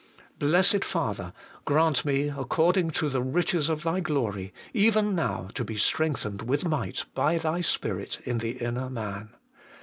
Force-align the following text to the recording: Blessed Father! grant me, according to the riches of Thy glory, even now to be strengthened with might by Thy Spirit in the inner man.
Blessed 0.39 0.83
Father! 0.83 1.31
grant 1.63 2.03
me, 2.05 2.29
according 2.35 2.89
to 2.89 3.07
the 3.07 3.21
riches 3.21 3.69
of 3.69 3.83
Thy 3.83 3.99
glory, 3.99 4.51
even 4.73 5.13
now 5.13 5.49
to 5.53 5.63
be 5.63 5.77
strengthened 5.77 6.41
with 6.41 6.65
might 6.67 7.05
by 7.13 7.37
Thy 7.37 7.61
Spirit 7.61 8.17
in 8.23 8.39
the 8.39 8.53
inner 8.57 8.89
man. 8.89 9.29